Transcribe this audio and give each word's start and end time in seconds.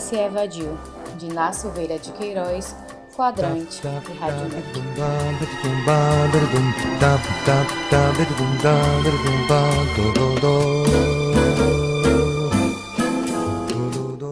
se 0.00 0.16
evadiu, 0.16 0.78
de 1.16 1.26
Inácio 1.26 1.62
Silveira 1.62 1.98
de 1.98 2.12
Queiroz, 2.12 2.74
Quadrante 3.14 3.80
e 3.86 4.16
Rádio 4.16 4.48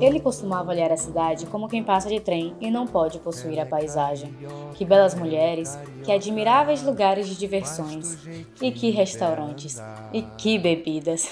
Ele 0.00 0.18
costumava 0.18 0.70
olhar 0.70 0.90
a 0.90 0.96
cidade 0.96 1.44
como 1.46 1.68
quem 1.68 1.84
passa 1.84 2.08
de 2.08 2.20
trem 2.20 2.54
e 2.58 2.70
não 2.70 2.86
pode 2.86 3.18
possuir 3.18 3.60
a 3.60 3.66
paisagem. 3.66 4.34
Que 4.74 4.84
belas 4.84 5.14
mulheres, 5.14 5.78
que 6.02 6.10
admiráveis 6.10 6.82
lugares 6.82 7.28
de 7.28 7.36
diversões, 7.36 8.16
e 8.62 8.72
que 8.72 8.90
restaurantes, 8.90 9.80
e 10.12 10.22
que 10.22 10.58
bebidas. 10.58 11.28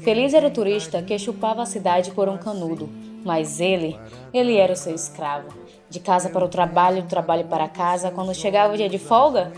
Feliz 0.00 0.34
era 0.34 0.46
o 0.46 0.52
turista 0.52 1.02
que 1.02 1.18
chupava 1.18 1.62
a 1.62 1.66
cidade 1.66 2.12
por 2.12 2.28
um 2.28 2.38
canudo, 2.38 2.88
mas 3.26 3.60
ele, 3.60 3.98
ele 4.32 4.56
era 4.56 4.72
o 4.72 4.76
seu 4.76 4.94
escravo. 4.94 5.48
De 5.90 6.00
casa 6.00 6.30
para 6.30 6.44
o 6.44 6.48
trabalho, 6.48 7.02
do 7.02 7.08
trabalho 7.08 7.44
para 7.44 7.68
casa, 7.68 8.10
quando 8.10 8.32
chegava 8.34 8.72
o 8.72 8.76
dia 8.76 8.88
de 8.88 8.98
folga, 8.98 9.52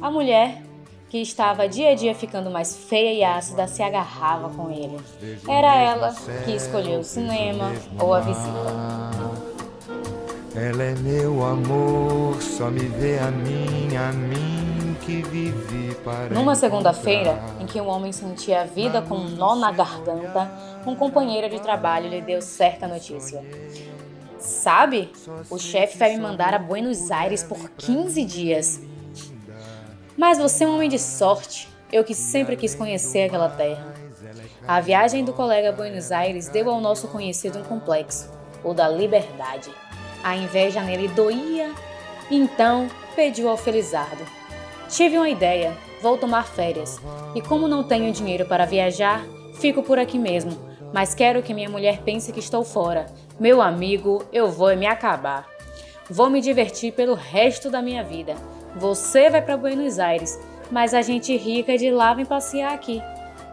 a 0.00 0.10
mulher 0.10 0.62
que 1.08 1.18
estava 1.18 1.68
dia 1.68 1.90
a 1.90 1.94
dia 1.94 2.14
ficando 2.14 2.50
mais 2.50 2.74
feia 2.74 3.12
e 3.12 3.22
ácida, 3.22 3.68
se 3.68 3.82
agarrava 3.82 4.48
com 4.50 4.70
ele. 4.70 4.98
Era 5.46 5.76
ela 5.76 6.14
que 6.44 6.52
escolheu 6.52 7.00
o 7.00 7.04
cinema 7.04 7.72
ou 8.00 8.14
a 8.14 8.20
visita. 8.20 9.12
Ela 10.54 10.82
é 10.82 10.94
meu 10.96 11.44
amor, 11.44 12.40
só 12.40 12.70
me 12.70 12.86
vê 12.86 13.18
a 13.18 13.30
mim, 13.30 13.96
a 13.96 14.12
mim 14.12 14.96
que 15.04 15.22
vivi 15.22 15.94
para. 16.04 16.30
Numa 16.30 16.54
segunda-feira, 16.54 17.38
em 17.60 17.66
que 17.66 17.80
um 17.80 17.88
homem 17.88 18.12
sentia 18.12 18.62
a 18.62 18.64
vida 18.64 19.02
com 19.02 19.16
um 19.16 19.28
nó 19.30 19.54
na 19.54 19.72
garganta, 19.72 20.50
um 20.90 20.96
companheiro 20.96 21.48
de 21.48 21.60
trabalho 21.60 22.08
lhe 22.08 22.20
deu 22.20 22.42
certa 22.42 22.88
notícia. 22.88 23.42
Sabe, 24.38 25.12
o 25.48 25.58
chefe 25.58 25.96
vai 25.96 26.16
me 26.16 26.20
mandar 26.20 26.52
a 26.52 26.58
Buenos 26.58 27.10
Aires 27.10 27.42
por 27.42 27.70
15 27.70 28.24
dias. 28.24 28.80
Mas 30.16 30.38
você 30.38 30.64
é 30.64 30.66
um 30.66 30.74
homem 30.74 30.88
de 30.88 30.98
sorte, 30.98 31.68
eu 31.92 32.02
que 32.02 32.14
sempre 32.14 32.56
quis 32.56 32.74
conhecer 32.74 33.26
aquela 33.26 33.48
terra. 33.48 33.94
A 34.66 34.80
viagem 34.80 35.24
do 35.24 35.32
colega 35.32 35.68
a 35.68 35.72
Buenos 35.72 36.10
Aires 36.10 36.48
deu 36.48 36.70
ao 36.70 36.80
nosso 36.80 37.08
conhecido 37.08 37.58
um 37.58 37.64
complexo, 37.64 38.30
o 38.64 38.74
da 38.74 38.88
liberdade. 38.88 39.70
A 40.22 40.36
inveja 40.36 40.82
nele 40.82 41.08
doía, 41.08 41.72
então 42.30 42.88
pediu 43.14 43.48
ao 43.48 43.56
Felizardo. 43.56 44.24
Tive 44.88 45.16
uma 45.16 45.28
ideia, 45.28 45.76
vou 46.00 46.18
tomar 46.18 46.46
férias, 46.46 47.00
e 47.34 47.40
como 47.40 47.68
não 47.68 47.84
tenho 47.84 48.12
dinheiro 48.12 48.44
para 48.44 48.66
viajar, 48.66 49.24
fico 49.54 49.82
por 49.82 49.98
aqui 49.98 50.18
mesmo, 50.18 50.71
mas 50.92 51.14
quero 51.14 51.42
que 51.42 51.54
minha 51.54 51.68
mulher 51.68 52.02
pense 52.02 52.32
que 52.32 52.40
estou 52.40 52.64
fora. 52.64 53.06
Meu 53.40 53.60
amigo, 53.62 54.24
eu 54.32 54.48
vou 54.48 54.76
me 54.76 54.86
acabar. 54.86 55.48
Vou 56.10 56.28
me 56.28 56.40
divertir 56.40 56.92
pelo 56.92 57.14
resto 57.14 57.70
da 57.70 57.80
minha 57.80 58.04
vida. 58.04 58.34
Você 58.76 59.30
vai 59.30 59.40
para 59.40 59.56
Buenos 59.56 59.98
Aires, 59.98 60.38
mas 60.70 60.94
a 60.94 61.02
gente 61.02 61.36
rica 61.36 61.76
de 61.78 61.90
lá 61.90 62.12
vem 62.14 62.24
passear 62.24 62.72
aqui. 62.72 63.02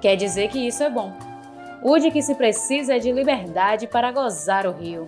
Quer 0.01 0.15
dizer 0.15 0.49
que 0.49 0.59
isso 0.59 0.83
é 0.83 0.89
bom. 0.89 1.13
O 1.81 1.97
de 1.97 2.11
que 2.11 2.21
se 2.21 2.35
precisa 2.35 2.95
é 2.95 2.99
de 2.99 3.11
liberdade 3.11 3.87
para 3.87 4.11
gozar 4.11 4.67
o 4.67 4.71
rio. 4.71 5.05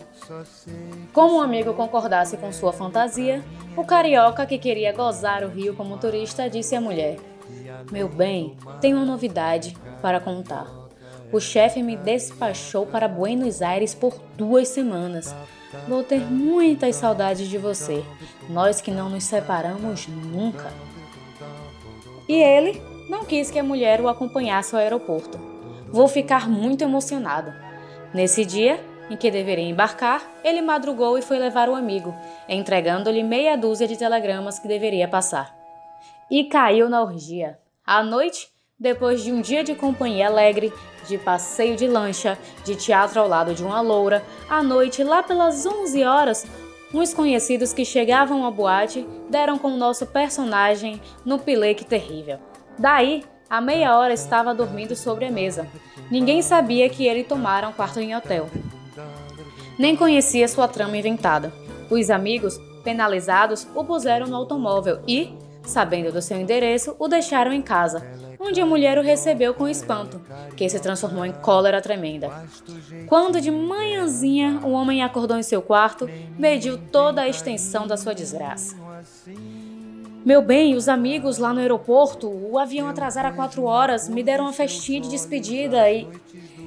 Como 1.12 1.38
um 1.38 1.42
amigo 1.42 1.74
concordasse 1.74 2.38
com 2.38 2.52
sua 2.54 2.72
fantasia, 2.72 3.44
o 3.76 3.84
carioca 3.84 4.46
que 4.46 4.58
queria 4.58 4.94
gozar 4.94 5.44
o 5.44 5.50
rio 5.50 5.76
como 5.76 5.98
turista 5.98 6.50
disse 6.50 6.74
à 6.74 6.80
mulher: 6.80 7.18
Meu 7.92 8.08
bem, 8.08 8.56
tenho 8.80 8.96
uma 8.96 9.06
novidade 9.06 9.76
para 10.02 10.22
contar. 10.22 10.81
O 11.32 11.40
chefe 11.40 11.82
me 11.82 11.96
despachou 11.96 12.86
para 12.86 13.08
Buenos 13.08 13.62
Aires 13.62 13.96
por 13.96 14.20
duas 14.36 14.68
semanas. 14.68 15.34
Vou 15.88 16.04
ter 16.04 16.20
muitas 16.20 16.98
saudades 16.98 17.48
de 17.48 17.58
você, 17.58 18.04
nós 18.50 18.82
que 18.82 18.92
não 18.92 19.10
nos 19.10 19.24
separamos 19.24 20.08
nunca. 20.08 20.74
E 22.28 22.36
ele 22.36 22.82
não 23.10 23.24
quis 23.24 23.50
que 23.50 23.60
a 23.60 23.64
mulher 23.64 24.02
o 24.02 24.10
acompanhasse 24.10 24.76
ao 24.76 24.82
aeroporto. 24.82 25.40
Vou 25.90 26.08
ficar 26.10 26.50
muito 26.50 26.84
emocionado. 26.84 27.54
Nesse 28.14 28.44
dia, 28.44 28.78
em 29.10 29.16
que 29.16 29.32
deveria 29.32 29.70
embarcar, 29.70 30.30
ele 30.44 30.62
madrugou 30.62 31.18
e 31.18 31.22
foi 31.22 31.40
levar 31.40 31.70
o 31.70 31.76
amigo, 31.76 32.14
entregando-lhe 32.48 33.24
meia 33.24 33.58
dúzia 33.58 33.88
de 33.88 33.98
telegramas 33.98 34.60
que 34.60 34.68
deveria 34.68 35.08
passar. 35.08 35.56
E 36.30 36.44
caiu 36.44 36.90
na 36.90 37.02
orgia. 37.02 37.58
À 37.86 38.04
noite, 38.04 38.51
depois 38.82 39.24
de 39.24 39.32
um 39.32 39.42
dia 39.42 39.64
de 39.64 39.76
companhia 39.76 40.26
alegre, 40.26 40.74
de 41.08 41.16
passeio 41.16 41.76
de 41.76 41.88
lancha, 41.88 42.38
de 42.66 42.76
teatro 42.76 43.20
ao 43.20 43.28
lado 43.28 43.54
de 43.54 43.64
uma 43.64 43.80
loura, 43.80 44.24
à 44.50 44.64
noite, 44.64 45.04
lá 45.04 45.22
pelas 45.22 45.68
11 45.68 46.04
horas, 46.04 46.48
uns 46.92 47.14
conhecidos 47.14 47.74
que 47.74 47.86
chegavam 47.86 48.44
à 48.44 48.50
boate 48.50 49.08
deram 49.30 49.60
com 49.60 49.68
o 49.68 49.78
nosso 49.78 50.08
personagem 50.08 51.00
no 51.24 51.38
pileque 51.38 51.86
terrível. 51.86 52.40
Daí, 52.78 53.24
a 53.48 53.62
meia 53.62 53.96
hora 53.96 54.14
estava 54.14 54.54
dormindo 54.54 54.96
sobre 54.96 55.26
a 55.26 55.32
mesa. 55.32 55.68
Ninguém 56.10 56.42
sabia 56.42 56.90
que 56.90 57.06
ele 57.06 57.24
tomara 57.24 57.68
um 57.68 57.74
quarto 57.74 58.00
em 58.00 58.16
hotel. 58.16 58.50
Nem 59.78 59.96
conhecia 59.96 60.48
sua 60.48 60.68
trama 60.68 60.98
inventada. 60.98 61.54
Os 61.88 62.10
amigos, 62.10 62.58
penalizados, 62.84 63.68
o 63.76 63.84
puseram 63.84 64.26
no 64.26 64.36
automóvel 64.36 65.02
e, 65.08 65.38
sabendo 65.64 66.12
do 66.12 66.22
seu 66.22 66.40
endereço, 66.40 66.96
o 66.98 67.08
deixaram 67.08 67.54
em 67.54 67.62
casa, 67.62 68.31
onde 68.42 68.60
a 68.60 68.66
mulher 68.66 68.98
o 68.98 69.04
recebeu 69.04 69.54
com 69.54 69.68
espanto, 69.68 70.20
que 70.58 70.68
se 70.68 70.80
transformou 70.80 71.24
em 71.24 71.32
cólera 71.32 71.80
tremenda. 71.80 72.32
Quando 73.08 73.40
de 73.40 73.52
manhãzinha 73.52 74.60
o 74.64 74.72
homem 74.72 75.04
acordou 75.04 75.38
em 75.38 75.44
seu 75.44 75.62
quarto, 75.62 76.10
mediu 76.40 76.78
toda 76.78 77.22
a 77.22 77.30
extensão 77.30 77.86
da 77.86 77.96
sua 77.96 78.16
desgraça. 78.16 78.76
Meu 80.26 80.42
bem, 80.42 80.76
os 80.76 80.88
amigos 80.88 81.38
lá 81.38 81.54
no 81.54 81.60
aeroporto, 81.60 82.28
o 82.28 82.58
avião 82.58 82.88
atrasara 82.88 83.32
quatro 83.32 83.64
horas, 83.64 84.10
me 84.10 84.24
deram 84.24 84.46
uma 84.46 84.54
festinha 84.54 85.02
de 85.02 85.10
despedida 85.10 85.90
e. 85.90 86.08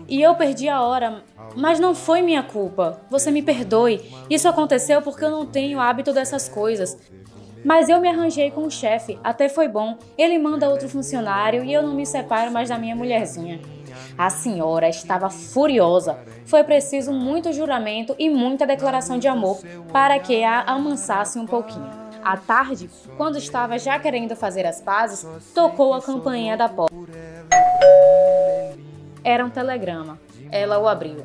E 0.07 0.21
eu 0.21 0.35
perdi 0.35 0.69
a 0.69 0.83
hora, 0.83 1.25
mas 1.57 1.81
não 1.81 1.95
foi 1.95 2.21
minha 2.21 2.43
culpa. 2.43 3.01
Você 3.09 3.31
me 3.31 3.43
perdoe. 3.43 4.03
Isso 4.29 4.47
aconteceu 4.47 5.01
porque 5.01 5.25
eu 5.25 5.31
não 5.31 5.47
tenho 5.47 5.81
hábito 5.81 6.13
dessas 6.13 6.49
coisas. 6.49 6.99
Mas 7.65 7.89
eu 7.89 7.99
me 7.99 8.09
arranjei 8.09 8.51
com 8.51 8.65
o 8.65 8.71
chefe, 8.71 9.19
até 9.25 9.49
foi 9.49 9.67
bom. 9.67 9.97
Ele 10.19 10.39
manda 10.39 10.69
outro 10.69 10.89
funcionário 10.89 11.65
e 11.65 11.73
eu 11.73 11.83
não 11.83 11.95
me 11.95 12.05
separo 12.05 12.53
mais 12.53 12.69
da 12.69 12.77
minha 12.77 12.95
mulherzinha. 12.95 13.61
A 14.19 14.29
senhora 14.29 14.89
estava 14.89 15.31
furiosa. 15.31 16.19
Foi 16.45 16.63
preciso 16.63 17.11
muito 17.11 17.53
juramento 17.53 18.15
e 18.19 18.29
muita 18.29 18.67
declaração 18.67 19.19
de 19.19 19.27
amor 19.27 19.59
para 19.91 20.19
que 20.19 20.45
a 20.45 20.61
amansasse 20.63 21.39
um 21.39 21.47
pouquinho. 21.47 21.91
À 22.23 22.37
tarde, 22.37 22.91
quando 23.17 23.39
estava 23.39 23.79
já 23.79 23.99
querendo 23.99 24.37
fazer 24.37 24.67
as 24.67 24.81
pazes, 24.81 25.27
tocou 25.55 25.95
a 25.95 26.03
campainha 26.03 26.57
da 26.57 26.69
porta. 26.69 26.95
Era 29.23 29.45
um 29.45 29.51
telegrama. 29.51 30.19
Ela 30.51 30.79
o 30.79 30.87
abriu. 30.87 31.25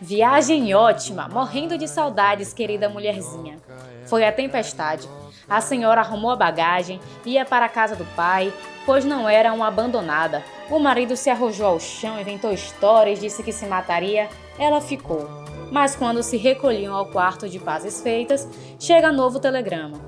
Viagem 0.00 0.74
ótima, 0.74 1.28
morrendo 1.28 1.76
de 1.76 1.86
saudades, 1.86 2.52
querida 2.52 2.88
mulherzinha. 2.88 3.58
Foi 4.06 4.24
a 4.24 4.32
tempestade. 4.32 5.08
A 5.50 5.60
senhora 5.60 6.00
arrumou 6.00 6.30
a 6.30 6.36
bagagem, 6.36 7.00
ia 7.26 7.44
para 7.44 7.66
a 7.66 7.68
casa 7.68 7.96
do 7.96 8.04
pai, 8.14 8.52
pois 8.86 9.04
não 9.04 9.28
era 9.28 9.52
uma 9.52 9.66
abandonada. 9.66 10.44
O 10.70 10.78
marido 10.78 11.16
se 11.16 11.28
arrojou 11.28 11.66
ao 11.66 11.80
chão, 11.80 12.20
inventou 12.20 12.52
histórias, 12.52 13.18
disse 13.18 13.42
que 13.42 13.52
se 13.52 13.66
mataria. 13.66 14.28
Ela 14.56 14.80
ficou. 14.80 15.28
Mas 15.72 15.96
quando 15.96 16.22
se 16.22 16.36
recolhiam 16.36 16.94
ao 16.94 17.06
quarto 17.06 17.48
de 17.48 17.58
pazes 17.58 18.00
feitas, 18.00 18.48
chega 18.78 19.10
novo 19.10 19.40
telegrama. 19.40 19.98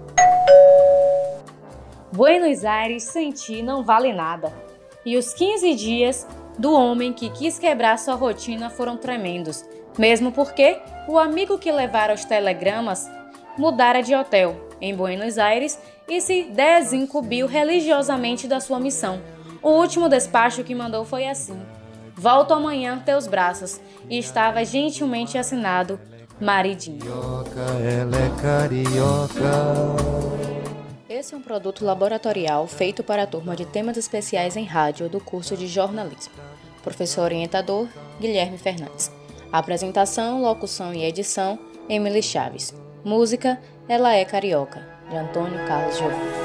Buenos 2.12 2.64
Aires 2.64 3.02
sem 3.02 3.32
ti 3.32 3.62
não 3.62 3.82
vale 3.82 4.12
nada. 4.12 4.52
E 5.04 5.16
os 5.16 5.34
15 5.34 5.74
dias 5.74 6.28
do 6.56 6.72
homem 6.72 7.12
que 7.12 7.30
quis 7.30 7.58
quebrar 7.58 7.98
sua 7.98 8.14
rotina 8.14 8.70
foram 8.70 8.96
tremendos, 8.96 9.64
mesmo 9.98 10.30
porque 10.30 10.78
o 11.08 11.18
amigo 11.18 11.58
que 11.58 11.72
levara 11.72 12.14
os 12.14 12.24
telegramas 12.24 13.10
mudara 13.56 14.02
de 14.02 14.14
hotel 14.14 14.68
em 14.80 14.94
Buenos 14.94 15.38
Aires 15.38 15.78
e 16.08 16.20
se 16.20 16.44
desincumbiu 16.44 17.46
religiosamente 17.46 18.48
da 18.48 18.60
sua 18.60 18.80
missão. 18.80 19.20
O 19.62 19.70
último 19.70 20.08
despacho 20.08 20.64
que 20.64 20.74
mandou 20.74 21.04
foi 21.04 21.26
assim: 21.26 21.60
Volto 22.16 22.52
amanhã 22.52 22.98
teus 22.98 23.26
braços, 23.26 23.80
e 24.10 24.18
estava 24.18 24.64
gentilmente 24.64 25.38
assinado 25.38 25.98
Maridinho. 26.40 27.04
É 31.08 31.14
Esse 31.14 31.34
é 31.34 31.36
um 31.36 31.42
produto 31.42 31.84
laboratorial 31.84 32.66
feito 32.66 33.04
para 33.04 33.22
a 33.22 33.26
turma 33.26 33.54
de 33.54 33.64
temas 33.64 33.96
especiais 33.96 34.56
em 34.56 34.64
rádio 34.64 35.08
do 35.08 35.20
curso 35.20 35.56
de 35.56 35.68
jornalismo. 35.68 36.32
Professor 36.82 37.22
orientador 37.22 37.86
Guilherme 38.20 38.58
Fernandes. 38.58 39.12
Apresentação, 39.52 40.42
locução 40.42 40.92
e 40.92 41.04
edição 41.04 41.58
Emily 41.88 42.22
Chaves. 42.22 42.81
Música 43.04 43.58
Ela 43.88 44.14
é 44.14 44.24
Carioca, 44.24 44.86
de 45.10 45.16
Antônio 45.16 45.58
Carlos 45.66 45.98
Jobim. 45.98 46.41